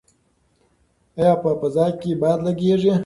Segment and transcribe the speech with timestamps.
[1.19, 2.93] ایا په فضا کې باد لګیږي؟